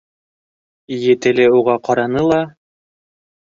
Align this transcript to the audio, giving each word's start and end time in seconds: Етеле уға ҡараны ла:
Етеле 1.01 1.45
уға 1.59 1.77
ҡараны 1.89 2.25
ла: 2.33 2.41